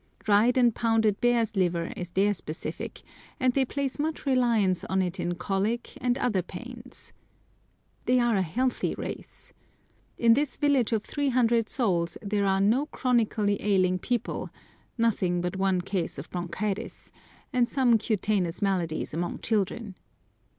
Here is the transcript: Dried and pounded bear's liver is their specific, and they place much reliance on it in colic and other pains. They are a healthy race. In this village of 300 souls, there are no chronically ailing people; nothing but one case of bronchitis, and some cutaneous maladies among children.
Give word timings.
Dried 0.23 0.57
and 0.57 0.73
pounded 0.73 1.21
bear's 1.21 1.55
liver 1.55 1.93
is 1.95 2.09
their 2.09 2.33
specific, 2.33 3.03
and 3.39 3.53
they 3.53 3.65
place 3.65 3.99
much 3.99 4.25
reliance 4.25 4.83
on 4.85 4.99
it 4.99 5.19
in 5.19 5.35
colic 5.35 5.93
and 6.01 6.17
other 6.17 6.41
pains. 6.41 7.13
They 8.07 8.19
are 8.19 8.35
a 8.35 8.41
healthy 8.41 8.95
race. 8.95 9.53
In 10.17 10.33
this 10.33 10.57
village 10.57 10.91
of 10.91 11.03
300 11.03 11.69
souls, 11.69 12.17
there 12.19 12.47
are 12.47 12.59
no 12.59 12.87
chronically 12.87 13.61
ailing 13.61 13.99
people; 13.99 14.49
nothing 14.97 15.39
but 15.39 15.55
one 15.57 15.81
case 15.81 16.17
of 16.17 16.31
bronchitis, 16.31 17.11
and 17.53 17.69
some 17.69 17.99
cutaneous 17.99 18.59
maladies 18.59 19.13
among 19.13 19.41
children. 19.41 19.93